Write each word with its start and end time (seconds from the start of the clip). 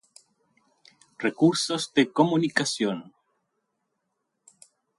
Recursos 1.19 1.81
de 1.95 2.03
comunicación 2.19 2.97